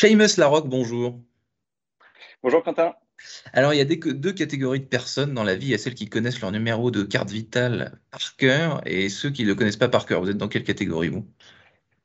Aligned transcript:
Seamus 0.00 0.36
Larocque, 0.38 0.68
bonjour. 0.68 1.18
Bonjour 2.44 2.62
Quentin. 2.62 2.94
Alors, 3.52 3.74
il 3.74 3.78
y 3.78 3.80
a 3.80 3.84
deux 3.84 4.32
catégories 4.32 4.78
de 4.78 4.84
personnes 4.84 5.34
dans 5.34 5.42
la 5.42 5.56
vie. 5.56 5.66
Il 5.66 5.70
y 5.70 5.74
a 5.74 5.78
celles 5.78 5.96
qui 5.96 6.08
connaissent 6.08 6.40
leur 6.40 6.52
numéro 6.52 6.92
de 6.92 7.02
carte 7.02 7.30
vitale 7.30 7.98
par 8.12 8.36
cœur 8.36 8.80
et 8.86 9.08
ceux 9.08 9.30
qui 9.30 9.42
ne 9.42 9.48
le 9.48 9.56
connaissent 9.56 9.76
pas 9.76 9.88
par 9.88 10.06
cœur. 10.06 10.20
Vous 10.20 10.30
êtes 10.30 10.36
dans 10.36 10.46
quelle 10.46 10.62
catégorie, 10.62 11.08
vous? 11.08 11.26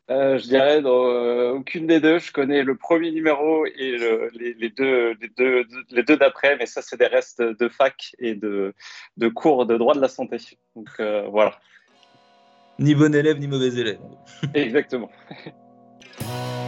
Euh, 0.09 0.39
Je 0.39 0.47
dirais 0.47 0.81
dans 0.81 1.05
euh, 1.05 1.51
aucune 1.51 1.85
des 1.85 1.99
deux. 1.99 2.17
Je 2.17 2.31
connais 2.31 2.63
le 2.63 2.75
premier 2.75 3.11
numéro 3.11 3.67
et 3.67 3.95
les, 4.39 4.71
deux, 4.71 5.13
les 5.91 6.03
deux, 6.03 6.17
d'après, 6.17 6.57
mais 6.57 6.65
ça, 6.65 6.81
c'est 6.81 6.97
des 6.97 7.05
restes 7.05 7.43
de 7.43 7.69
fac 7.69 8.15
et 8.17 8.33
de, 8.33 8.73
cours 9.35 9.67
de 9.67 9.77
droit 9.77 9.93
de 9.93 10.01
la 10.01 10.09
santé. 10.09 10.37
Donc, 10.75 10.89
euh, 10.99 11.27
voilà. 11.29 11.59
Ni 12.79 12.95
bon 12.95 13.13
élève, 13.13 13.37
ni 13.37 13.47
mauvais 13.47 13.75
élève. 13.75 13.99
Exactement. 14.55 15.11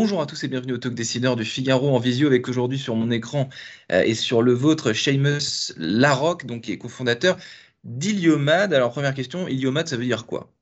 Bonjour 0.00 0.22
à 0.22 0.26
tous 0.26 0.44
et 0.44 0.48
bienvenue 0.48 0.74
au 0.74 0.78
Talk 0.78 0.94
Dessineur 0.94 1.34
du 1.34 1.44
Figaro 1.44 1.92
en 1.92 1.98
visio 1.98 2.28
avec 2.28 2.48
aujourd'hui 2.48 2.78
sur 2.78 2.94
mon 2.94 3.10
écran 3.10 3.48
euh, 3.90 4.02
et 4.02 4.14
sur 4.14 4.42
le 4.42 4.52
vôtre 4.52 4.92
Seamus 4.92 5.74
Larocque, 5.76 6.46
donc 6.46 6.62
qui 6.62 6.70
est 6.70 6.78
cofondateur 6.78 7.36
d'Iliomad. 7.82 8.72
Alors 8.72 8.92
première 8.92 9.12
question, 9.12 9.48
Iliomad 9.48 9.88
ça 9.88 9.96
veut 9.96 10.04
dire 10.04 10.24
quoi? 10.24 10.52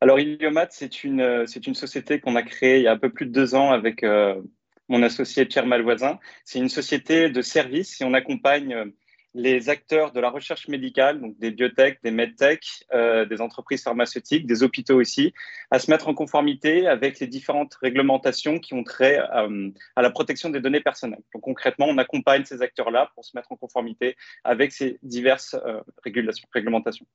Alors 0.00 0.18
Iliomad 0.18 0.70
c'est 0.72 1.04
une, 1.04 1.20
euh, 1.20 1.46
c'est 1.46 1.68
une 1.68 1.76
société 1.76 2.18
qu'on 2.18 2.34
a 2.34 2.42
créée 2.42 2.78
il 2.78 2.82
y 2.82 2.88
a 2.88 2.92
un 2.92 2.98
peu 2.98 3.10
plus 3.10 3.26
de 3.26 3.30
deux 3.30 3.54
ans 3.54 3.70
avec 3.70 4.02
euh, 4.02 4.42
mon 4.88 5.04
associé 5.04 5.44
Pierre 5.44 5.66
Malvoisin. 5.66 6.18
C'est 6.44 6.58
une 6.58 6.68
société 6.68 7.30
de 7.30 7.42
services 7.42 8.00
et 8.00 8.04
on 8.04 8.12
accompagne 8.12 8.90
les 9.34 9.68
acteurs 9.68 10.12
de 10.12 10.20
la 10.20 10.30
recherche 10.30 10.68
médicale, 10.68 11.20
donc 11.20 11.38
des 11.38 11.50
biotech, 11.50 12.02
des 12.02 12.10
medtech, 12.10 12.84
euh, 12.92 13.24
des 13.24 13.40
entreprises 13.40 13.82
pharmaceutiques, 13.82 14.46
des 14.46 14.62
hôpitaux 14.62 15.00
aussi, 15.00 15.32
à 15.70 15.78
se 15.78 15.90
mettre 15.90 16.08
en 16.08 16.14
conformité 16.14 16.86
avec 16.86 17.20
les 17.20 17.26
différentes 17.26 17.74
réglementations 17.76 18.58
qui 18.58 18.74
ont 18.74 18.82
trait 18.82 19.20
euh, 19.34 19.70
à 19.94 20.02
la 20.02 20.10
protection 20.10 20.50
des 20.50 20.60
données 20.60 20.80
personnelles. 20.80 21.22
Donc 21.32 21.42
concrètement, 21.42 21.86
on 21.88 21.98
accompagne 21.98 22.44
ces 22.44 22.60
acteurs-là 22.62 23.10
pour 23.14 23.24
se 23.24 23.36
mettre 23.36 23.52
en 23.52 23.56
conformité 23.56 24.16
avec 24.42 24.72
ces 24.72 24.98
diverses 25.02 25.54
euh, 25.64 25.80
régulations, 26.04 26.48
réglementations. 26.52 27.06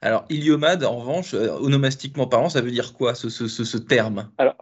Alors, 0.00 0.24
iliomad, 0.28 0.84
en 0.84 0.96
revanche, 0.96 1.34
onomastiquement 1.34 2.26
parlant, 2.26 2.48
ça 2.48 2.60
veut 2.60 2.70
dire 2.70 2.92
quoi 2.94 3.14
ce, 3.14 3.28
ce, 3.28 3.46
ce, 3.48 3.76
terme? 3.76 4.30
Alors, 4.38 4.56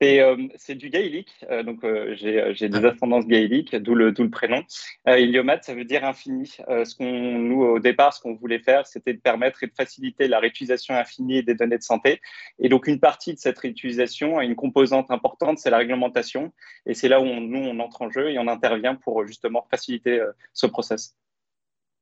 c'est 0.00 0.74
du 0.76 0.88
gaélique, 0.88 1.34
euh, 1.50 1.62
donc 1.62 1.84
euh, 1.84 2.14
j'ai 2.14 2.68
des 2.70 2.84
ascendances 2.86 3.26
gaéliques, 3.26 3.76
d'où 3.76 3.94
le, 3.94 4.14
le, 4.16 4.30
prénom. 4.30 4.62
Iliomad, 5.06 5.62
ça 5.62 5.74
veut 5.74 5.84
dire 5.84 6.04
infini. 6.04 6.46
ce 6.46 6.94
qu'on, 6.94 7.38
nous, 7.38 7.62
au 7.62 7.78
départ, 7.80 8.14
ce 8.14 8.20
qu'on 8.20 8.34
voulait 8.34 8.60
faire, 8.60 8.86
c'était 8.86 9.12
de 9.12 9.20
permettre 9.20 9.62
et 9.62 9.66
de 9.66 9.74
faciliter 9.74 10.26
la 10.26 10.38
réutilisation 10.38 10.94
infinie 10.94 11.42
des 11.42 11.54
données 11.54 11.76
de 11.76 11.82
santé. 11.82 12.20
Et 12.58 12.70
donc, 12.70 12.86
une 12.86 12.98
partie 12.98 13.34
de 13.34 13.38
cette 13.38 13.58
réutilisation, 13.58 14.40
une 14.40 14.56
composante 14.56 15.10
importante, 15.10 15.58
c'est 15.58 15.70
la 15.70 15.78
réglementation. 15.78 16.52
Et 16.86 16.94
c'est 16.94 17.08
là 17.08 17.20
où 17.20 17.26
nous, 17.26 17.58
on 17.58 17.78
entre 17.80 18.02
en 18.02 18.10
jeu 18.10 18.30
et 18.30 18.38
on 18.38 18.48
intervient 18.48 18.94
pour 18.94 19.26
justement 19.26 19.66
faciliter 19.70 20.20
ce 20.54 20.66
process. 20.66 21.14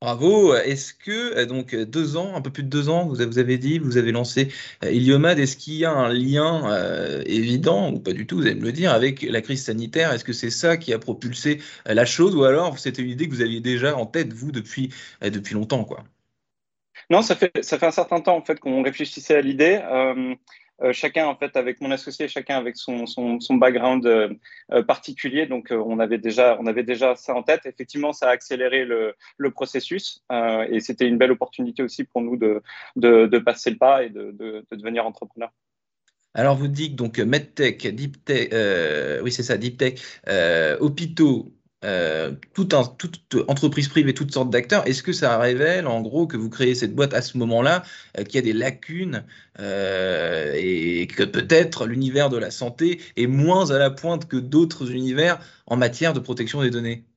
Bravo. 0.01 0.55
Est-ce 0.55 0.93
que, 0.93 1.35
euh, 1.35 1.45
donc, 1.45 1.73
euh, 1.73 1.85
deux 1.85 2.15
ans, 2.15 2.33
un 2.33 2.41
peu 2.41 2.51
plus 2.51 2.63
de 2.63 2.69
deux 2.69 2.87
ans, 2.87 3.05
vous 3.05 3.19
avez 3.19 3.57
dit, 3.57 3.79
vous 3.79 3.97
avez 3.97 4.13
lancé 4.13 4.47
euh, 4.85 4.91
Iliomad. 4.91 5.37
Est-ce 5.37 5.57
qu'il 5.57 5.73
y 5.73 5.83
a 5.83 5.91
un 5.91 6.07
lien 6.13 6.69
évident, 7.25 7.91
ou 7.91 7.99
pas 7.99 8.13
du 8.13 8.25
tout, 8.25 8.37
vous 8.37 8.45
allez 8.45 8.55
me 8.55 8.63
le 8.63 8.71
dire, 8.71 8.93
avec 8.93 9.23
la 9.23 9.41
crise 9.41 9.65
sanitaire? 9.65 10.13
Est-ce 10.13 10.23
que 10.23 10.31
c'est 10.31 10.49
ça 10.49 10.77
qui 10.77 10.93
a 10.93 10.99
propulsé 10.99 11.59
la 11.85 12.05
chose, 12.05 12.33
ou 12.33 12.45
alors 12.45 12.79
c'était 12.79 13.01
une 13.01 13.09
idée 13.09 13.27
que 13.27 13.33
vous 13.33 13.41
aviez 13.41 13.59
déjà 13.59 13.97
en 13.97 14.05
tête, 14.05 14.31
vous, 14.31 14.53
depuis, 14.53 14.93
depuis 15.21 15.53
longtemps 15.53 15.83
quoi? 15.83 16.05
Non, 17.09 17.21
ça 17.21 17.35
fait, 17.35 17.51
un 17.57 17.91
certain 17.91 18.21
temps, 18.21 18.37
en 18.37 18.41
fait, 18.41 18.59
qu'on 18.59 18.83
réfléchissait 18.83 19.35
à 19.35 19.41
l'idée. 19.41 19.81
Chacun 20.91 21.27
en 21.27 21.35
fait 21.35 21.55
avec 21.55 21.81
mon 21.81 21.91
associé, 21.91 22.27
chacun 22.27 22.57
avec 22.57 22.77
son, 22.77 23.05
son, 23.05 23.39
background 23.55 24.05
euh, 24.05 24.29
euh, 24.71 24.83
particulier. 24.83 25.45
Donc 25.45 25.69
on 25.71 25.99
avait 25.99 26.17
déjà 26.17 26.57
on 26.59 26.67
avait 26.67 26.83
déjà 26.83 27.15
ça 27.15 27.35
en 27.35 27.43
tête. 27.43 27.65
Effectivement, 27.65 28.13
ça 28.13 28.29
a 28.29 28.31
accéléré 28.31 28.85
le, 28.85 29.15
le 29.37 29.51
processus 29.51 30.23
et 30.69 30.79
c'était 30.79 31.07
une 31.07 31.17
belle 31.17 31.31
opportunité 31.31 31.83
aussi 31.83 32.03
pour 32.03 32.21
nous 32.21 32.37
de, 32.37 32.61
de, 32.95 33.25
de 33.25 33.39
passer 33.39 33.71
le 33.71 33.77
pas 33.77 34.03
et 34.03 34.09
de, 34.09 34.31
de 34.31 34.65
devenir 34.71 35.05
entrepreneur. 35.05 35.49
Alors 36.35 36.55
vous 36.55 36.67
dites 36.67 36.95
donc 36.95 37.17
MedTech, 37.17 37.87
Deep 37.87 38.23
Tech, 38.23 38.49
oui 39.23 39.31
c'est 39.31 39.43
ça, 39.43 39.57
Deep 39.57 39.77
Tech, 39.77 39.99
hôpitaux, 40.79 41.51
euh, 41.85 42.35
toute, 42.53 42.73
entreprise 43.47 43.87
privée, 43.87 44.13
toutes 44.13 44.33
sortes 44.33 44.49
d'acteurs, 44.49 44.85
est-ce 44.87 45.01
que 45.01 45.13
ça 45.13 45.37
révèle 45.37 45.87
en 45.87 46.01
gros 46.01 46.27
que 46.27 46.35
vous 46.35 46.49
créez 46.49 46.75
cette 46.75 46.93
boîte 46.93 47.13
à 47.13 47.21
ce 47.21 47.37
moment-là, 47.37 47.83
euh, 48.17 48.23
qu'il 48.23 48.35
y 48.35 48.37
a 48.39 48.41
des 48.41 48.53
lacunes 48.53 49.25
euh, 49.59 50.53
et 50.57 51.07
que 51.07 51.23
peut-être 51.23 51.85
l'univers 51.87 52.29
de 52.29 52.37
la 52.37 52.51
santé 52.51 53.01
est 53.15 53.27
moins 53.27 53.71
à 53.71 53.77
la 53.77 53.91
pointe 53.91 54.27
que 54.27 54.37
d'autres 54.37 54.91
univers 54.91 55.39
en 55.67 55.77
matière 55.77 56.13
de 56.13 56.19
protection 56.19 56.61
des 56.61 56.69
données? 56.69 57.08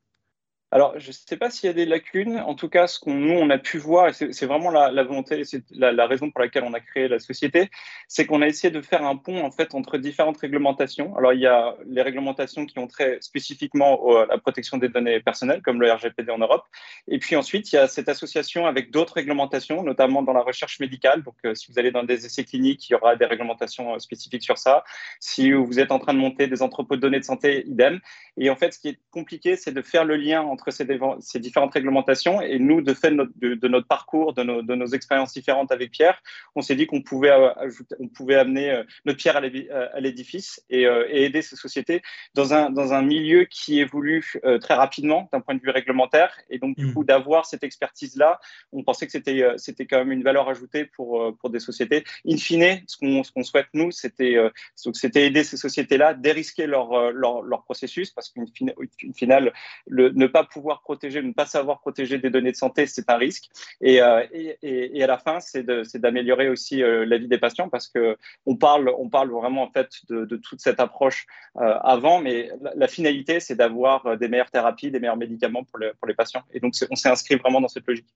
Alors, 0.73 0.99
je 0.99 1.09
ne 1.09 1.13
sais 1.13 1.37
pas 1.37 1.51
s'il 1.51 1.67
y 1.67 1.71
a 1.71 1.75
des 1.75 1.85
lacunes. 1.85 2.39
En 2.39 2.55
tout 2.55 2.71
cas, 2.71 2.87
ce 2.87 2.99
qu'on 2.99 3.13
nous 3.13 3.35
on 3.35 3.51
a 3.51 3.59
pu 3.59 3.77
voir, 3.77 4.09
et 4.09 4.13
c'est 4.15 4.47
vraiment 4.47 4.71
la, 4.71 5.03
volonté, 5.03 5.45
c'est 5.45 5.63
la, 5.71 5.93
la, 5.93 6.07
raison 6.07 6.31
pour 6.31 6.41
laquelle 6.41 6.65
on 6.65 6.73
a 6.73 6.81
créé 6.81 7.09
la 7.09 7.19
société, 7.19 7.71
c'est 8.09 8.25
qu'on 8.25 8.41
a 8.41 8.47
essayé 8.47 8.71
de 8.71 8.81
faire 8.81 9.05
un 9.05 9.17
pont 9.17 9.45
en 9.45 9.51
fait 9.51 9.75
entre 9.75 9.99
différentes 9.99 10.39
réglementations. 10.39 11.15
Alors, 11.15 11.35
il 11.35 11.41
y 11.41 11.47
a 11.47 11.77
les 11.85 12.01
réglementations 12.01 12.65
qui 12.65 12.79
ont 12.79 12.87
trait 12.87 13.19
spécifiquement 13.21 14.17
à 14.17 14.25
la 14.25 14.39
protection 14.39 14.79
des 14.79 14.89
données 14.89 15.21
personnelles, 15.21 15.61
comme 15.61 15.79
le 15.79 15.93
RGPD 15.93 16.33
en 16.33 16.39
Europe, 16.39 16.65
et 17.07 17.19
puis 17.19 17.37
ensuite 17.37 17.71
il 17.71 17.77
y 17.77 17.79
a 17.79 17.87
cette 17.87 18.09
association 18.09 18.67
avec 18.67 18.91
d'autres 18.91 19.15
réglementations, 19.15 19.83
notamment 19.83 20.23
dans 20.23 20.33
la 20.33 20.41
recherche 20.41 20.81
médicale. 20.81 21.23
Donc, 21.23 21.35
euh, 21.45 21.55
si 21.55 21.71
vous 21.71 21.79
allez 21.79 21.91
dans 21.91 22.03
des 22.03 22.25
essais 22.25 22.45
cliniques, 22.45 22.89
il 22.89 22.93
y 22.93 22.97
aura 22.97 23.17
des 23.17 23.27
réglementations 23.27 23.95
euh, 23.95 23.99
spécifiques 23.99 24.43
sur 24.43 24.57
ça. 24.57 24.85
Si 25.21 25.53
vous 25.53 25.79
êtes 25.79 25.93
en 25.93 25.99
train 25.99 26.15
de 26.15 26.19
monter 26.19 26.47
des 26.47 26.63
entrepôts 26.63 26.97
de 26.97 27.03
données 27.03 27.21
de 27.21 27.25
santé, 27.25 27.67
idem. 27.67 28.01
Et 28.39 28.49
en 28.49 28.57
fait, 28.57 28.73
ce 28.73 28.79
qui 28.79 28.89
est 28.89 28.99
compliqué, 29.11 29.57
c'est 29.57 29.73
de 29.73 29.83
faire 29.83 30.07
le 30.07 30.17
lien 30.17 30.41
entre 30.41 30.62
ces, 30.71 30.87
ces, 31.21 31.41
différentes 31.41 31.75
réglementations. 31.75 32.41
Et 32.41 32.59
nous, 32.59 32.81
de 32.81 32.95
fait 32.95 33.11
de 33.11 33.69
notre, 33.69 33.87
parcours, 33.87 34.33
de 34.35 34.43
nos, 34.43 34.87
expériences 34.87 35.33
différentes 35.33 35.73
avec 35.73 35.91
Pierre, 35.91 36.23
on 36.55 36.63
s'est 36.63 36.77
dit 36.77 36.87
qu'on 36.87 37.03
pouvait, 37.03 37.31
euh, 37.31 37.51
on 37.99 38.09
pouvait 38.09 38.37
amener 38.37 38.71
euh, 38.71 38.83
notre 39.05 39.19
pierre 39.19 39.37
à 39.37 40.01
l'édifice 40.01 40.63
euh, 40.73 41.07
et, 41.09 41.25
aider 41.25 41.43
ces 41.43 41.57
sociétés 41.57 42.03
dans 42.35 42.55
un, 42.55 42.71
dans 42.71 42.93
un 42.93 43.03
milieu 43.03 43.45
qui 43.45 43.81
évolue 43.81 44.25
très 44.61 44.75
rapidement 44.75 45.29
d'un 45.33 45.41
point 45.41 45.55
de 45.55 45.61
vue 45.61 45.71
réglementaire. 45.71 46.37
Et 46.51 46.59
donc, 46.59 46.77
du 46.77 46.87
mmh. 46.87 46.95
coup, 46.95 47.05
d'avoir 47.05 47.47
cette 47.47 47.65
expertise-là, 47.65 48.41
on 48.73 48.83
pensait 48.83 49.07
que 49.07 49.13
c'était, 49.13 49.45
c'était 49.57 49.87
quand 49.87 49.99
même 49.99 50.13
une 50.13 50.23
valeur 50.23 50.49
ajoutée 50.49 50.85
pour, 50.85 51.37
pour 51.39 51.51
des 51.51 51.61
sociétés. 51.61 52.05
In 52.29 52.37
fine, 52.37 52.83
ce 52.87 52.97
qu'on, 52.97 53.43
souhaite, 53.43 53.69
nous, 53.75 53.91
c'était, 53.91 54.37
c'était 54.75 55.27
aider 55.27 55.45
ces 55.45 55.57
sociétés-là, 55.57 56.15
dérisquer 56.15 56.67
leur, 56.67 57.13
leur, 57.13 57.43
leur 57.43 57.65
processus, 57.65 58.11
parce 58.11 58.31
qu'une 58.31 59.15
finale, 59.15 59.53
le, 59.87 60.11
ne 60.11 60.27
pas 60.27 60.45
pouvoir 60.53 60.83
protéger, 60.83 61.23
ne 61.23 61.33
pas 61.33 61.47
savoir 61.47 61.81
protéger 61.81 62.19
des 62.19 62.31
données 62.31 62.53
de 62.53 62.57
santé, 62.57 62.87
c'est 62.87 63.09
un 63.11 63.17
risque. 63.17 63.49
Et, 63.81 64.01
euh, 64.01 64.23
à 64.23 65.07
la 65.07 65.19
fin, 65.19 65.41
c'est 65.41 65.65
d'améliorer 65.99 66.49
aussi 66.49 66.83
euh, 66.83 67.05
la 67.05 67.19
vie 67.19 67.29
des 67.29 67.39
patients 67.39 67.69
parce 67.69 67.89
que 67.89 68.17
on 68.47 68.57
parle, 68.57 68.93
on 68.99 69.09
parle 69.09 69.31
vraiment 69.31 69.63
en 69.63 69.71
fait 69.71 69.91
de, 70.09 70.25
de 70.25 70.37
toute 70.37 70.61
cette 70.61 70.81
approche 70.81 71.27
euh, 71.57 71.79
avant, 71.83 72.21
mais 72.21 72.51
la, 72.75 72.89
finalité, 72.89 73.41
c'est 73.41 73.57
d'avoir 73.57 74.17
des 74.19 74.29
meilleures 74.29 74.51
thérapies, 74.51 74.91
des 74.91 75.01
meilleurs 75.01 75.17
médicaments 75.17 75.65
pour, 75.65 75.81
pour 75.99 76.09
les 76.09 76.15
patients. 76.15 76.43
Et 76.53 76.61
donc, 76.61 76.75
on 76.91 76.97
s'est 76.97 77.09
inscrit 77.09 77.37
vraiment 77.37 77.61
dans 77.61 77.69
cette 77.69 77.87
logique 77.87 78.07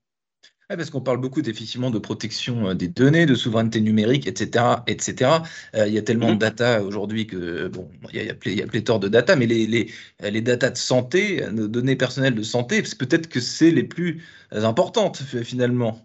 parce 0.69 0.91
qu'on 0.91 1.01
parle 1.01 1.19
beaucoup 1.19 1.41
effectivement 1.41 1.91
de 1.91 1.99
protection 1.99 2.71
euh, 2.71 2.75
des 2.75 2.89
données, 2.89 3.27
de 3.27 3.35
souveraineté 3.35 3.81
numérique, 3.81 4.27
etc. 4.27 4.65
etc. 4.87 5.31
Euh, 5.75 5.87
il 5.87 5.95
y 5.95 5.99
a 5.99 6.03
tellement 6.03 6.29
de 6.29 6.33
mhm. 6.33 6.39
data 6.39 6.83
aujourd'hui 6.83 7.27
que, 7.27 7.69
bon, 7.69 7.89
il 8.13 8.23
y, 8.23 8.31
a, 8.31 8.35
il 8.45 8.59
y 8.59 8.63
a 8.63 8.67
pléthore 8.67 8.99
de 8.99 9.09
data, 9.09 9.37
mais 9.37 9.47
les, 9.47 9.67
les, 9.67 9.91
les 10.21 10.41
datas 10.41 10.71
de 10.71 10.77
santé, 10.77 11.45
nos 11.53 11.69
données 11.69 11.97
personnelles 11.97 12.35
de 12.35 12.43
santé, 12.43 12.83
peut-être 12.99 13.29
que 13.29 13.41
c'est 13.41 13.71
les 13.71 13.85
plus 13.85 14.25
importantes 14.51 15.23
finalement. 15.45 16.05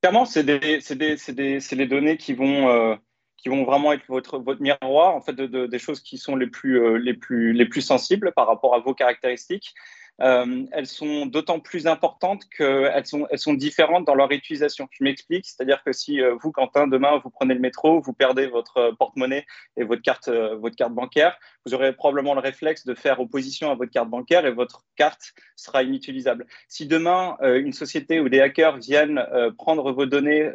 Clairement, 0.00 0.24
c'est 0.26 0.42
les 0.42 1.86
données 1.86 2.16
qui 2.16 2.32
vont, 2.32 2.68
euh, 2.68 2.96
qui 3.36 3.48
vont 3.48 3.64
vraiment 3.64 3.92
être 3.92 4.04
votre, 4.08 4.38
votre 4.38 4.60
miroir, 4.60 5.14
en 5.14 5.20
fait, 5.20 5.34
de, 5.34 5.66
des 5.66 5.78
choses 5.78 6.00
qui 6.00 6.18
sont 6.18 6.34
les 6.34 6.46
plus, 6.46 6.98
les, 7.00 7.14
plus, 7.14 7.52
les 7.52 7.66
plus 7.66 7.82
sensibles 7.82 8.32
par 8.34 8.46
rapport 8.46 8.74
à 8.74 8.80
vos 8.80 8.94
caractéristiques. 8.94 9.74
Euh, 10.20 10.64
elles 10.72 10.86
sont 10.86 11.26
d'autant 11.26 11.60
plus 11.60 11.86
importantes 11.86 12.44
qu'elles 12.48 13.06
sont, 13.06 13.26
elles 13.30 13.38
sont 13.38 13.54
différentes 13.54 14.04
dans 14.04 14.14
leur 14.14 14.30
utilisation. 14.32 14.88
Je 14.90 15.04
m'explique, 15.04 15.46
c'est-à-dire 15.46 15.82
que 15.84 15.92
si 15.92 16.20
euh, 16.20 16.34
vous, 16.40 16.50
Quentin, 16.50 16.88
demain, 16.88 17.20
vous 17.22 17.30
prenez 17.30 17.54
le 17.54 17.60
métro, 17.60 18.00
vous 18.00 18.12
perdez 18.12 18.46
votre 18.46 18.94
porte-monnaie 18.98 19.46
et 19.76 19.84
votre 19.84 20.02
carte, 20.02 20.28
euh, 20.28 20.56
votre 20.56 20.76
carte 20.76 20.92
bancaire, 20.92 21.38
vous 21.64 21.74
aurez 21.74 21.92
probablement 21.92 22.34
le 22.34 22.40
réflexe 22.40 22.84
de 22.84 22.94
faire 22.94 23.20
opposition 23.20 23.70
à 23.70 23.74
votre 23.74 23.92
carte 23.92 24.08
bancaire 24.08 24.46
et 24.46 24.50
votre 24.50 24.84
carte 24.96 25.34
sera 25.54 25.82
inutilisable. 25.82 26.46
Si 26.68 26.86
demain, 26.86 27.36
une 27.42 27.72
société 27.72 28.20
ou 28.20 28.28
des 28.28 28.40
hackers 28.40 28.78
viennent 28.78 29.24
prendre 29.56 29.92
vos 29.92 30.06
données, 30.06 30.50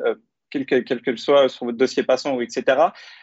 quel 0.54 1.02
que, 1.02 1.16
soit 1.16 1.50
sur 1.50 1.66
votre 1.66 1.78
dossier 1.78 2.04
passant 2.04 2.40
etc., 2.40 2.64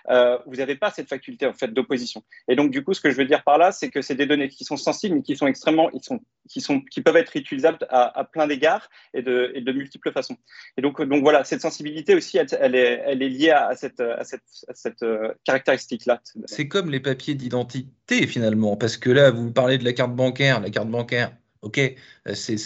euh, 0.08 0.38
vous 0.46 0.56
n'avez 0.56 0.76
pas 0.76 0.90
cette 0.90 1.08
faculté 1.08 1.46
en 1.46 1.52
fait 1.52 1.68
d'opposition. 1.68 2.22
Et 2.48 2.56
donc 2.56 2.70
du 2.70 2.82
coup, 2.84 2.94
ce 2.94 3.00
que 3.00 3.10
je 3.10 3.16
veux 3.16 3.24
dire 3.24 3.42
par 3.44 3.58
là, 3.58 3.72
c'est 3.72 3.88
que 3.88 4.02
c'est 4.02 4.14
des 4.14 4.26
données 4.26 4.48
qui 4.48 4.64
sont 4.64 4.76
sensibles, 4.76 5.16
mais 5.16 5.22
qui 5.22 5.36
sont 5.36 5.46
extrêmement, 5.46 5.90
ils 5.92 6.02
sont, 6.02 6.20
qui 6.48 6.60
sont, 6.60 6.80
qui 6.80 7.00
peuvent 7.00 7.16
être 7.16 7.36
utilisables 7.36 7.78
à, 7.90 8.24
plein 8.24 8.46
d'égards 8.46 8.88
et 9.14 9.22
de, 9.22 9.72
multiples 9.72 10.12
façons. 10.12 10.36
Et 10.76 10.82
donc, 10.82 11.00
donc 11.02 11.22
voilà, 11.22 11.44
cette 11.44 11.60
sensibilité 11.60 12.14
aussi, 12.14 12.38
elle, 12.38 12.74
est, 12.74 13.02
elle 13.06 13.22
est, 13.22 13.28
liée 13.28 13.50
à 13.50 13.74
cette, 13.76 14.00
à 14.00 14.24
cette, 14.24 15.02
euh, 15.02 15.32
caractéristique-là. 15.44 16.20
C'est 16.46 16.68
comme 16.68 16.90
les 16.90 17.00
papiers 17.00 17.34
d'identité 17.34 18.26
finalement, 18.26 18.76
parce 18.76 18.96
que 18.96 19.10
là, 19.10 19.30
vous 19.30 19.52
parlez 19.52 19.78
de 19.78 19.84
la 19.84 19.92
carte 19.92 20.14
bancaire, 20.14 20.60
la 20.60 20.70
carte 20.70 20.88
bancaire 20.88 21.32
Ok, 21.62 21.78
euh, 21.78 22.34
c'est, 22.34 22.56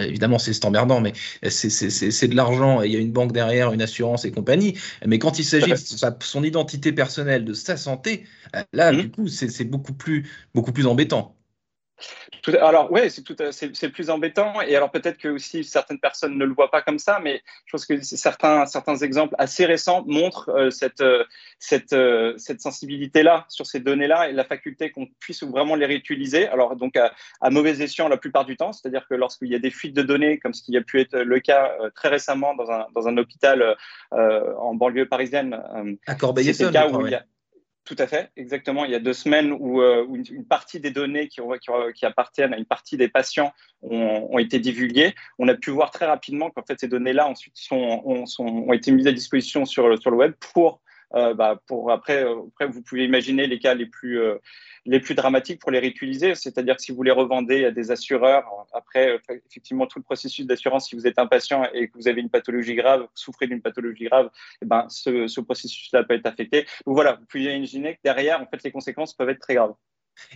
évidemment 0.00 0.38
c'est 0.38 0.64
emmerdant, 0.64 1.00
mais 1.00 1.12
c'est 1.48 2.28
de 2.28 2.36
l'argent, 2.36 2.80
il 2.82 2.92
y 2.92 2.96
a 2.96 3.00
une 3.00 3.10
banque 3.10 3.32
derrière, 3.32 3.72
une 3.72 3.82
assurance 3.82 4.24
et 4.24 4.30
compagnie. 4.30 4.78
Mais 5.04 5.18
quand 5.18 5.40
il 5.40 5.44
s'agit 5.44 5.72
de 5.72 6.22
son 6.22 6.44
identité 6.44 6.92
personnelle, 6.92 7.44
de 7.44 7.54
sa 7.54 7.76
santé, 7.76 8.24
euh, 8.54 8.62
là, 8.72 8.92
mmh. 8.92 8.96
du 9.00 9.10
coup, 9.10 9.26
c'est 9.26 9.64
beaucoup 9.64 9.94
plus, 9.94 10.30
beaucoup 10.54 10.72
plus 10.72 10.86
embêtant 10.86 11.37
alors 12.60 12.90
oui, 12.90 13.10
c'est 13.10 13.22
tout, 13.22 13.36
c'est 13.50 13.88
plus 13.90 14.10
embêtant. 14.10 14.60
Et 14.62 14.76
alors 14.76 14.90
peut-être 14.90 15.18
que 15.18 15.28
aussi 15.28 15.64
certaines 15.64 15.98
personnes 15.98 16.38
ne 16.38 16.44
le 16.44 16.54
voient 16.54 16.70
pas 16.70 16.82
comme 16.82 16.98
ça, 16.98 17.20
mais 17.22 17.42
je 17.66 17.72
pense 17.72 17.86
que 17.86 18.00
certains 18.02 18.66
certains 18.66 18.96
exemples 18.96 19.34
assez 19.38 19.66
récents 19.66 20.04
montrent 20.06 20.50
euh, 20.50 20.70
cette 20.70 21.00
euh, 21.00 21.24
cette 21.58 21.92
euh, 21.92 22.34
cette 22.36 22.60
sensibilité-là 22.60 23.46
sur 23.48 23.66
ces 23.66 23.80
données-là 23.80 24.30
et 24.30 24.32
la 24.32 24.44
faculté 24.44 24.90
qu'on 24.90 25.06
puisse 25.20 25.42
vraiment 25.42 25.74
les 25.74 25.86
réutiliser. 25.86 26.48
Alors 26.48 26.76
donc 26.76 26.96
à, 26.96 27.50
mauvais 27.50 27.80
escient 27.80 28.08
la 28.08 28.16
plupart 28.16 28.44
du 28.44 28.56
temps, 28.56 28.72
c'est-à-dire 28.72 29.06
que 29.08 29.14
lorsqu'il 29.14 29.48
y 29.48 29.54
a 29.54 29.58
des 29.58 29.70
fuites 29.70 29.94
de 29.94 30.02
données, 30.02 30.38
comme 30.38 30.54
ce 30.54 30.62
qui 30.62 30.76
a 30.76 30.82
pu 30.82 31.00
être 31.00 31.18
le 31.18 31.40
cas 31.40 31.72
très 31.94 32.08
récemment 32.08 32.54
dans 32.54 32.70
un 32.70 32.86
dans 32.94 33.08
un 33.08 33.16
hôpital 33.16 33.76
en 34.12 34.74
banlieue 34.74 35.08
parisienne, 35.08 35.98
à 36.06 36.14
Corbeil-Essonnes, 36.14 36.68
où 36.94 37.06
il 37.06 37.12
y 37.12 37.14
a 37.14 37.24
tout 37.88 37.96
à 37.98 38.06
fait, 38.06 38.30
exactement. 38.36 38.84
Il 38.84 38.90
y 38.90 38.94
a 38.94 38.98
deux 38.98 39.14
semaines 39.14 39.50
où, 39.50 39.80
euh, 39.80 40.06
une, 40.12 40.44
partie 40.44 40.78
des 40.78 40.90
données 40.90 41.26
qui, 41.26 41.40
appartiennent 42.04 42.52
à 42.52 42.58
une 42.58 42.66
partie 42.66 42.98
des 42.98 43.08
patients 43.08 43.50
ont, 43.80 44.38
été 44.38 44.58
divulguées. 44.58 45.14
On 45.38 45.48
a 45.48 45.54
pu 45.54 45.70
voir 45.70 45.90
très 45.90 46.04
rapidement 46.04 46.50
qu'en 46.50 46.62
fait 46.62 46.78
ces 46.78 46.86
données-là 46.86 47.26
ensuite 47.26 47.56
sont, 47.56 48.02
ont, 48.04 48.72
été 48.74 48.90
mises 48.90 49.06
à 49.06 49.12
disposition 49.12 49.64
sur, 49.64 49.88
le 49.88 50.16
web 50.16 50.34
pour 50.52 50.82
bah, 51.12 51.60
pour 51.66 51.90
après, 51.90 52.24
euh, 52.24 52.42
après, 52.48 52.66
vous 52.66 52.82
pouvez 52.82 53.04
imaginer 53.04 53.46
les 53.46 53.58
cas 53.58 53.74
les 53.74 53.86
plus, 53.86 54.20
euh, 54.20 54.36
les 54.84 55.00
plus 55.00 55.14
dramatiques 55.14 55.60
pour 55.60 55.70
les 55.70 55.78
réutiliser. 55.78 56.34
C'est-à-dire 56.34 56.76
que 56.76 56.82
si 56.82 56.92
vous 56.92 57.02
les 57.02 57.10
revendez 57.10 57.64
à 57.64 57.70
des 57.70 57.90
assureurs, 57.90 58.44
après, 58.72 59.18
effectivement, 59.46 59.86
tout 59.86 59.98
le 59.98 60.04
processus 60.04 60.46
d'assurance, 60.46 60.88
si 60.88 60.96
vous 60.96 61.06
êtes 61.06 61.18
impatient 61.18 61.64
et 61.72 61.88
que 61.88 61.96
vous 61.96 62.08
avez 62.08 62.20
une 62.20 62.30
pathologie 62.30 62.74
grave, 62.74 63.06
souffrez 63.14 63.46
d'une 63.46 63.62
pathologie 63.62 64.04
grave, 64.04 64.30
eh 64.62 64.66
ben, 64.66 64.86
ce, 64.88 65.26
ce 65.26 65.40
processus-là 65.40 66.04
peut 66.04 66.14
être 66.14 66.26
affecté. 66.26 66.66
Donc 66.86 66.94
voilà, 66.94 67.14
vous 67.14 67.26
pouvez 67.26 67.54
imaginer 67.54 67.94
que 67.94 68.00
derrière, 68.04 68.40
en 68.40 68.46
fait, 68.46 68.62
les 68.62 68.72
conséquences 68.72 69.14
peuvent 69.14 69.30
être 69.30 69.40
très 69.40 69.54
graves. 69.54 69.74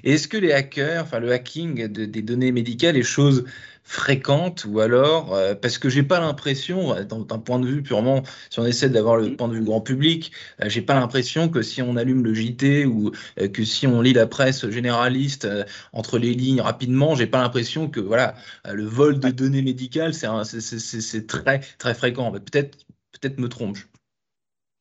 Et 0.05 0.15
est-ce 0.15 0.29
que 0.29 0.37
les 0.37 0.53
hackers, 0.53 1.03
enfin 1.03 1.21
le 1.21 1.33
hacking 1.33 1.87
des 1.87 2.23
données 2.23 2.53
médicales 2.53 2.97
est 2.97 3.03
chose 3.03 3.45
fréquente 3.85 4.65
ou 4.65 4.81
alors, 4.81 5.35
euh, 5.35 5.55
parce 5.55 5.79
que 5.79 5.89
j'ai 5.89 6.03
pas 6.03 6.21
l'impression, 6.21 6.95
euh, 6.95 7.05
d'un 7.05 7.39
point 7.39 7.59
de 7.59 7.67
vue 7.67 7.83
purement, 7.83 8.23
si 8.51 8.61
on 8.61 8.67
essaie 8.67 8.89
d'avoir 8.89 9.17
le 9.17 9.37
point 9.37 9.49
de 9.49 9.55
vue 9.55 9.65
grand 9.65 9.81
public, 9.81 10.33
euh, 10.61 10.69
j'ai 10.69 10.83
pas 10.83 10.95
l'impression 10.95 11.49
que 11.49 11.63
si 11.63 11.83
on 11.83 11.97
allume 11.97 12.23
le 12.25 12.33
JT 12.35 12.87
ou 12.87 13.13
que 13.53 13.65
si 13.65 13.87
on 13.87 14.01
lit 14.01 14.13
la 14.13 14.27
presse 14.27 14.69
généraliste 14.71 15.49
entre 15.93 16.19
les 16.19 16.35
lignes 16.35 16.61
rapidement, 16.61 17.15
j'ai 17.15 17.27
pas 17.27 17.43
l'impression 17.43 17.89
que 17.89 18.01
voilà, 18.01 18.35
le 18.71 18.85
vol 18.85 19.19
de 19.19 19.31
données 19.31 19.63
médicales, 19.63 20.15
c'est 20.15 21.27
très 21.27 21.61
très 21.79 21.95
fréquent. 21.95 22.31
Peut-être 22.33 22.79
peut-être 23.13 23.39
me 23.39 23.49
trompe-je. 23.49 23.92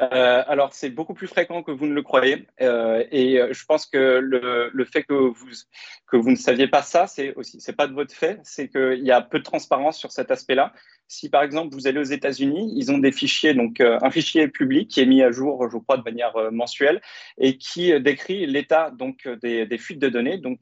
Euh, 0.01 0.44
alors, 0.48 0.74
c'est 0.74 0.89
beaucoup 0.89 1.13
plus 1.13 1.27
fréquent 1.27 1.62
que 1.62 1.71
vous 1.71 1.86
ne 1.86 1.94
le 1.94 2.01
croyez. 2.01 2.48
Euh, 2.62 3.03
et 3.12 3.39
euh, 3.39 3.53
je 3.53 3.65
pense 3.65 3.86
que 3.86 4.19
le, 4.19 4.71
le, 4.74 4.86
fait 4.86 5.03
que 5.03 5.13
vous, 5.13 5.50
que 6.07 6.18
vous 6.18 6.31
ne 6.31 6.36
saviez 6.36 6.68
pas 6.68 6.81
ça, 6.81 7.07
c'est 7.07 7.33
aussi, 7.36 7.62
c'est 7.62 7.75
pas 7.75 7.88
de 7.88 7.94
votre 7.94 8.13
fait, 8.13 8.39
c'est 8.44 8.68
qu'il 8.68 9.03
y 9.03 9.12
a 9.12 9.21
peu 9.21 9.39
de 9.39 9.44
transparence 9.44 9.98
sur 9.98 10.12
cet 10.12 10.31
aspect-là. 10.31 10.74
Si 11.12 11.28
par 11.28 11.44
exemple 11.44 11.75
vous 11.75 11.88
allez 11.88 12.00
aux 12.00 12.04
États-Unis, 12.04 12.72
ils 12.74 12.90
ont 12.90 12.98
des 12.98 13.12
fichiers, 13.12 13.54
donc 13.54 13.81
euh, 13.81 14.00
un 14.02 14.10
fichier 14.12 14.48
public 14.48 14.88
qui 14.88 15.02
est 15.02 15.06
mis 15.06 15.22
à 15.22 15.30
jour, 15.30 15.69
je 15.69 15.78
crois, 15.78 15.98
de 15.98 16.04
manière 16.04 16.38
euh, 16.38 16.52
mensuelle 16.52 17.02
et 17.38 17.58
qui 17.58 17.92
euh, 17.92 18.00
décrit 18.00 18.46
l'état 18.46 18.92
donc 18.92 19.28
des, 19.44 19.78
fuites 19.78 20.00
de 20.00 20.08
données, 20.08 20.38
donc 20.38 20.60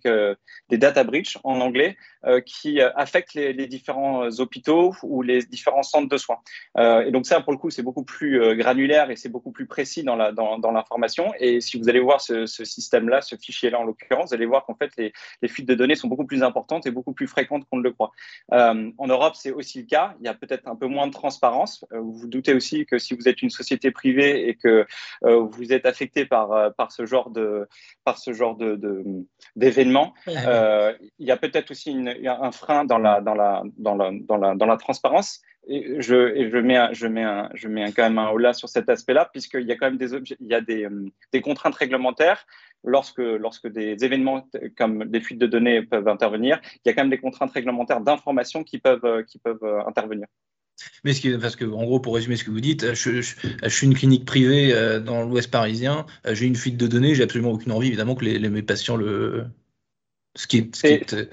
des 0.69 0.77
data 0.79 1.03
breach 1.03 1.37
en 1.43 1.61
anglais, 1.61 1.97
qui 2.45 2.81
affectent 2.81 3.33
les, 3.33 3.67
différents 3.67 4.27
hôpitaux 4.39 4.93
ou 5.03 5.21
les 5.21 5.43
différents 5.43 5.83
centres 5.83 6.09
de 6.09 6.17
soins. 6.17 6.39
et 6.77 7.11
donc 7.11 7.25
ça, 7.25 7.41
pour 7.41 7.53
le 7.53 7.57
coup, 7.57 7.69
c'est 7.69 7.83
beaucoup 7.83 8.03
plus 8.03 8.55
granulaire 8.57 9.09
et 9.09 9.15
c'est 9.15 9.29
beaucoup 9.29 9.51
plus 9.51 9.67
précis 9.67 10.03
dans 10.03 10.15
l'information. 10.15 11.31
Et 11.39 11.61
si 11.61 11.79
vous 11.79 11.89
allez 11.89 11.99
voir 11.99 12.21
ce, 12.21 12.45
système-là, 12.45 13.21
ce 13.21 13.35
fichier-là 13.35 13.79
en 13.79 13.83
l'occurrence, 13.83 14.29
vous 14.29 14.35
allez 14.35 14.45
voir 14.45 14.65
qu'en 14.65 14.75
fait 14.75 14.91
les, 14.97 15.47
fuites 15.47 15.67
de 15.67 15.75
données 15.75 15.95
sont 15.95 16.07
beaucoup 16.07 16.25
plus 16.25 16.43
importantes 16.43 16.85
et 16.85 16.91
beaucoup 16.91 17.13
plus 17.13 17.27
fréquentes 17.27 17.65
qu'on 17.69 17.77
ne 17.77 17.83
le 17.83 17.91
croit. 17.91 18.11
en 18.51 19.07
Europe, 19.07 19.35
c'est 19.35 19.51
aussi 19.51 19.81
le 19.81 19.85
cas. 19.85 20.15
Peut-être 20.39 20.67
un 20.67 20.75
peu 20.75 20.87
moins 20.87 21.07
de 21.07 21.11
transparence. 21.11 21.85
Euh, 21.93 21.99
vous 21.99 22.13
vous 22.13 22.27
doutez 22.27 22.53
aussi 22.53 22.85
que 22.85 22.97
si 22.97 23.13
vous 23.15 23.27
êtes 23.27 23.41
une 23.41 23.49
société 23.49 23.91
privée 23.91 24.49
et 24.49 24.55
que 24.55 24.85
euh, 25.23 25.39
vous 25.39 25.73
êtes 25.73 25.85
affecté 25.85 26.25
par, 26.25 26.51
euh, 26.51 26.69
par 26.69 26.91
ce 26.91 27.05
genre 27.05 27.29
de 27.29 27.67
par 28.03 28.17
ce 28.17 28.33
genre 28.33 28.55
de, 28.55 28.79
d'événements, 29.55 30.13
il 30.27 30.33
y 31.19 31.31
a 31.31 31.37
peut-être 31.37 31.71
aussi 31.71 31.95
un 32.25 32.51
frein 32.51 32.85
dans 32.85 32.97
la 32.97 33.21
dans 33.21 33.35
la 33.35 33.63
dans 33.77 33.95
la 33.95 34.11
dans 34.13 34.37
la, 34.37 34.55
dans 34.55 34.65
la 34.65 34.77
transparence. 34.77 35.41
Et 35.67 36.01
je, 36.01 36.35
et 36.35 36.49
je 36.49 36.57
mets, 36.57 36.77
un, 36.77 36.93
je 36.93 37.05
mets, 37.07 37.23
un, 37.23 37.49
je 37.53 37.67
mets 37.67 37.91
quand 37.91 38.03
même 38.03 38.17
un 38.17 38.29
haut 38.29 38.37
là 38.37 38.53
sur 38.53 38.69
cet 38.69 38.89
aspect-là, 38.89 39.29
puisqu'il 39.31 39.67
y 39.67 39.71
a 39.71 39.75
quand 39.75 39.87
même 39.87 39.97
des, 39.97 40.13
objets, 40.13 40.37
il 40.39 40.47
y 40.47 40.53
a 40.53 40.61
des, 40.61 40.87
des 41.31 41.41
contraintes 41.41 41.75
réglementaires 41.75 42.45
lorsque, 42.83 43.19
lorsque 43.19 43.67
des 43.67 44.03
événements 44.03 44.47
comme 44.77 45.05
des 45.05 45.19
fuites 45.19 45.39
de 45.39 45.47
données 45.47 45.83
peuvent 45.83 46.07
intervenir, 46.07 46.59
il 46.63 46.81
y 46.87 46.89
a 46.89 46.93
quand 46.93 47.03
même 47.03 47.11
des 47.11 47.19
contraintes 47.19 47.51
réglementaires 47.51 48.01
d'information 48.01 48.63
qui 48.63 48.79
peuvent, 48.79 49.23
qui 49.25 49.37
peuvent 49.37 49.63
intervenir. 49.85 50.27
Mais 51.03 51.13
ce 51.13 51.21
qui, 51.21 51.37
parce 51.37 51.55
que, 51.55 51.65
en 51.65 51.83
gros, 51.83 51.99
pour 51.99 52.15
résumer 52.15 52.35
ce 52.35 52.43
que 52.43 52.51
vous 52.51 52.61
dites, 52.61 52.93
je, 52.93 53.21
suis 53.21 53.87
une 53.87 53.95
clinique 53.95 54.25
privée 54.25 54.73
euh, 54.73 54.99
dans 54.99 55.23
l'Ouest 55.23 55.51
parisien, 55.51 56.05
euh, 56.25 56.35
j'ai 56.35 56.45
une 56.45 56.55
fuite 56.55 56.77
de 56.77 56.87
données, 56.87 57.15
j'ai 57.15 57.23
absolument 57.23 57.51
aucune 57.51 57.71
envie, 57.71 57.87
évidemment, 57.87 58.15
que 58.15 58.25
les, 58.25 58.39
mes 58.49 58.61
patients 58.61 58.95
le. 58.95 59.45
Ce 60.35 60.47
qui 60.47 60.57
est, 60.57 60.75
ce 60.75 60.81
qui 60.81 60.93
est 60.93 61.29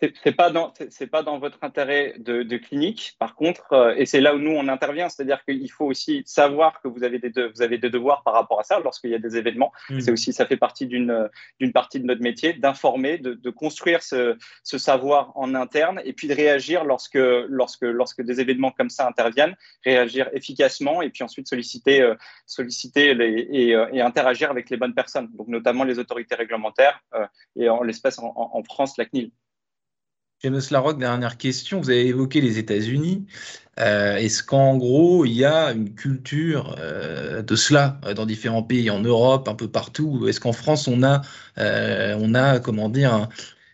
c'est 0.00 0.32
pas 0.32 0.50
dans 0.50 0.72
c'est 0.90 1.06
pas 1.06 1.22
dans 1.22 1.38
votre 1.38 1.58
intérêt 1.62 2.14
de, 2.18 2.42
de 2.42 2.56
clinique. 2.56 3.16
Par 3.18 3.34
contre, 3.34 3.72
euh, 3.72 3.94
et 3.96 4.06
c'est 4.06 4.20
là 4.20 4.34
où 4.34 4.38
nous 4.38 4.52
on 4.52 4.68
intervient, 4.68 5.08
c'est-à-dire 5.08 5.44
qu'il 5.44 5.70
faut 5.70 5.86
aussi 5.86 6.22
savoir 6.26 6.80
que 6.80 6.88
vous 6.88 7.02
avez 7.02 7.18
des 7.18 7.30
vous 7.48 7.62
avez 7.62 7.78
des 7.78 7.90
devoirs 7.90 8.22
par 8.22 8.34
rapport 8.34 8.60
à 8.60 8.62
ça 8.62 8.80
lorsqu'il 8.80 9.10
y 9.10 9.14
a 9.14 9.18
des 9.18 9.36
événements. 9.36 9.72
Mmh. 9.90 10.00
C'est 10.00 10.12
aussi 10.12 10.32
ça 10.32 10.46
fait 10.46 10.56
partie 10.56 10.86
d'une 10.86 11.28
d'une 11.58 11.72
partie 11.72 12.00
de 12.00 12.06
notre 12.06 12.22
métier 12.22 12.52
d'informer, 12.52 13.18
de, 13.18 13.34
de, 13.34 13.50
construire 13.50 14.02
ce, 14.02 14.36
ce, 14.62 14.78
savoir 14.78 15.32
en 15.36 15.54
interne 15.54 16.00
et 16.04 16.12
puis 16.12 16.28
de 16.28 16.34
réagir 16.34 16.84
lorsque 16.84 17.18
lorsque 17.48 17.82
lorsque 17.82 18.22
des 18.22 18.40
événements 18.40 18.70
comme 18.70 18.90
ça 18.90 19.06
interviennent, 19.06 19.56
réagir 19.84 20.28
efficacement 20.32 21.02
et 21.02 21.10
puis 21.10 21.24
ensuite 21.24 21.48
solliciter 21.48 22.00
euh, 22.02 22.14
solliciter 22.46 23.14
les, 23.14 23.48
et, 23.50 23.74
euh, 23.74 23.88
et, 23.92 24.00
interagir 24.00 24.50
avec 24.50 24.70
les 24.70 24.76
bonnes 24.76 24.94
personnes, 24.94 25.28
donc 25.34 25.48
notamment 25.48 25.84
les 25.84 25.98
autorités 25.98 26.34
réglementaires 26.34 27.00
et 27.56 27.68
en 27.68 27.82
l'espèce 27.82 28.18
en, 28.18 28.32
en 28.36 28.62
France 28.62 28.96
la 28.96 29.04
CNIL. 29.04 29.32
James 30.44 30.60
Larocque, 30.70 31.00
dernière 31.00 31.36
question. 31.36 31.80
Vous 31.80 31.90
avez 31.90 32.06
évoqué 32.06 32.40
les 32.40 32.58
États-Unis. 32.58 33.26
Euh, 33.80 34.16
est-ce 34.16 34.44
qu'en 34.44 34.76
gros, 34.76 35.24
il 35.24 35.32
y 35.32 35.44
a 35.44 35.72
une 35.72 35.94
culture 35.96 36.76
euh, 36.78 37.42
de 37.42 37.56
cela 37.56 38.00
euh, 38.04 38.14
dans 38.14 38.24
différents 38.24 38.62
pays, 38.62 38.88
en 38.88 39.00
Europe, 39.00 39.48
un 39.48 39.56
peu 39.56 39.68
partout? 39.68 40.28
Est-ce 40.28 40.38
qu'en 40.38 40.52
France, 40.52 40.86
on 40.86 41.02
a, 41.02 41.22
on 41.56 42.34
a 42.36 42.60
comment 42.60 42.88
dire, 42.88 43.28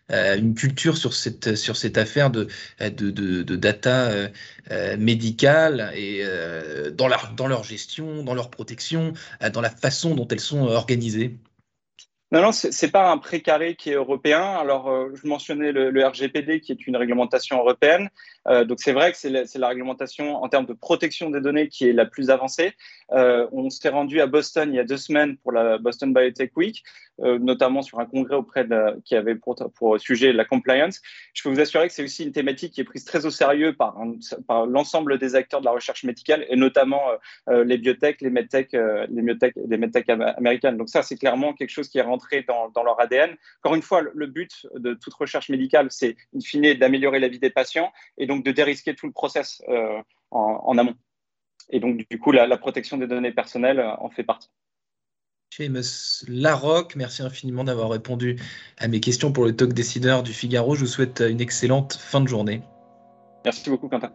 une 0.09 0.55
culture 0.55 0.97
sur 0.97 1.13
cette, 1.13 1.55
sur 1.55 1.77
cette 1.77 1.99
affaire 1.99 2.31
de, 2.31 2.49
de, 2.81 3.11
de, 3.11 3.57
data 3.57 4.11
médicale 4.99 5.93
et 5.95 6.25
dans, 6.93 7.11
dans 7.37 7.47
leur 7.47 7.65
gestion, 7.65 8.23
dans 8.25 8.35
leur 8.35 8.51
protection, 8.51 9.13
dans 9.53 9.61
la 9.61 9.71
façon 9.71 10.15
dont 10.15 10.29
elles 10.29 10.41
sont 10.41 10.63
organisées? 10.63 11.39
Non, 12.33 12.41
non, 12.41 12.53
ce 12.53 12.69
n'est 12.69 12.91
pas 12.91 13.11
un 13.13 13.19
précaré 13.19 13.77
qui 13.77 13.91
est 13.91 13.95
européen. 13.95 14.43
Alors, 14.43 14.89
euh, 14.89 15.11
je 15.15 15.29
mentionnais 15.29 15.73
le, 15.73 16.05
RGPD 16.05 16.61
qui 16.61 16.73
est 16.73 16.87
une 16.87 16.97
réglementation 16.97 17.59
européenne. 17.59 18.09
Euh, 18.49 18.65
donc, 18.65 18.81
c'est 18.81 18.93
vrai 18.93 19.13
que 19.13 19.19
c'est 19.19 19.31
la, 19.31 19.69
réglementation 19.69 20.43
en 20.43 20.49
termes 20.49 20.67
de 20.67 20.73
protection 20.73 21.31
des 21.31 21.41
données 21.41 21.69
qui 21.69 21.89
est 21.89 21.93
la 21.93 22.07
plus 22.07 22.31
avancée. 22.31 22.73
Euh, 23.13 23.47
on 23.53 23.71
s'est 23.71 23.91
rendu 23.91 24.21
à 24.21 24.27
Boston 24.27 24.71
il 24.73 24.77
y 24.77 24.81
a 24.81 24.85
deux 24.85 24.97
semaines 24.97 25.37
pour 25.37 25.53
la 25.53 25.79
Boston 25.79 26.13
Biotech 26.13 26.57
Week, 26.57 26.83
notamment 27.19 27.83
sur 27.83 28.01
un 28.01 28.07
congrès 28.07 28.35
auprès 28.35 28.65
de, 28.65 29.01
qui 29.05 29.15
avait 29.15 29.37
pour, 29.37 29.55
sujet 30.01 30.33
la 30.33 30.45
compliance. 30.45 31.01
Je 31.35 31.43
peux 31.43 31.51
vous 31.51 31.61
assurer 31.61 31.87
que 31.87 31.95
c'est 31.95 32.03
aussi 32.03 32.25
une 32.25 32.33
thématique 32.33 32.73
qui 32.73 32.81
est 32.81 32.85
prise 32.85 33.05
très 33.05 33.25
au 33.27 33.31
sérieux 33.31 33.75
par, 33.75 33.97
l'ensemble 34.67 35.19
des 35.19 35.37
acteurs 35.37 35.61
de 35.61 35.67
la 35.67 35.71
recherche 35.71 36.03
médicale 36.03 36.45
et 36.49 36.57
notamment 36.57 37.03
les 37.47 37.79
biotech, 37.79 38.21
les 38.21 38.31
medtech, 38.31 38.73
les 38.73 39.23
biotech, 39.23 39.55
les 39.69 39.77
medtech 39.77 40.09
américaines. 40.09 40.77
Donc 40.77 40.89
ça, 40.89 41.03
c'est 41.03 41.17
clairement 41.17 41.53
quelque 41.53 41.71
chose 41.71 41.89
qui 41.89 41.99
est 41.99 42.03
dans, 42.49 42.69
dans 42.71 42.83
leur 42.83 43.01
ADN. 43.01 43.37
Encore 43.63 43.75
une 43.75 43.83
fois, 43.83 44.03
le, 44.03 44.27
but 44.27 44.67
de 44.75 44.95
toute 44.95 45.15
recherche 45.15 45.49
médicale, 45.49 45.89
c'est 45.91 46.17
in 46.35 46.41
fine 46.41 46.75
d'améliorer 46.75 47.21
la 47.21 47.29
vie 47.29 47.39
des 47.39 47.51
patients 47.51 47.93
et 48.19 48.27
donc 48.27 48.45
de 48.45 48.53
dérisquer 48.53 48.95
tout 48.95 49.07
le 49.07 49.13
process 49.13 49.63
en, 49.69 50.03
en 50.31 50.79
amont. 50.79 50.95
et 51.71 51.81
donc, 51.81 52.07
du 52.09 52.19
coup, 52.19 52.33
la, 52.33 52.57
protection 52.57 52.97
des 52.97 53.07
données 53.07 53.33
personnelles 53.33 53.81
en 53.81 54.11
fait 54.11 54.25
partie. 54.25 54.51
Seamus 55.55 56.25
Larocque, 56.27 56.97
merci 56.97 57.23
infiniment 57.23 57.63
d'avoir 57.63 57.91
répondu 57.91 58.41
à 58.79 58.89
mes 58.89 59.01
questions 59.01 59.33
pour 59.33 59.45
le 59.45 59.55
talk 59.55 59.73
décideur 59.73 60.25
du 60.25 60.33
Figaro. 60.33 60.75
Je 60.75 60.81
vous 60.81 60.87
souhaite 60.87 61.21
une 61.21 61.41
excellente 61.41 61.95
fin 61.95 62.21
de 62.21 62.27
journée. 62.27 62.63
Merci 63.45 63.71
beaucoup, 63.71 63.89
Quentin. 63.89 64.11